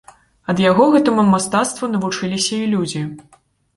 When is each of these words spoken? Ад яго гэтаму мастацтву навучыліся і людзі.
Ад 0.53 0.61
яго 0.69 0.87
гэтаму 0.95 1.25
мастацтву 1.33 1.91
навучыліся 1.97 2.55
і 2.63 2.71
людзі. 2.73 3.05